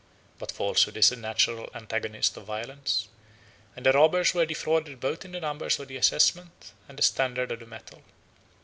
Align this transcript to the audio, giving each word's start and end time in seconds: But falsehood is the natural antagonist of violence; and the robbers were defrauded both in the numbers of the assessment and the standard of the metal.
But 0.39 0.51
falsehood 0.51 0.97
is 0.97 1.09
the 1.09 1.15
natural 1.15 1.69
antagonist 1.75 2.35
of 2.35 2.45
violence; 2.45 3.07
and 3.75 3.85
the 3.85 3.91
robbers 3.91 4.33
were 4.33 4.47
defrauded 4.47 4.99
both 4.99 5.25
in 5.25 5.31
the 5.33 5.39
numbers 5.39 5.79
of 5.79 5.89
the 5.89 5.97
assessment 5.97 6.71
and 6.89 6.97
the 6.97 7.03
standard 7.03 7.51
of 7.51 7.59
the 7.59 7.67
metal. 7.67 8.01